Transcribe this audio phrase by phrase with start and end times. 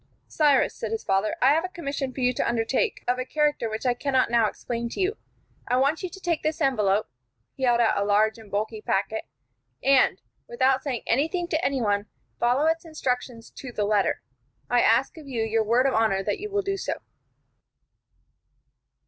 [0.27, 3.69] "Cyrus," said his father, "I have a commission for you to undertake, of a character
[3.69, 5.15] which I cannot now explain to you.
[5.67, 7.07] I want you to take this envelope"
[7.53, 9.25] he held out a large and bulky packet
[9.83, 10.19] "and,
[10.49, 12.07] without saying anything to any one,
[12.39, 14.23] follow its instructions to the letter.
[14.71, 16.93] I ask of you your word of honor that you will do so."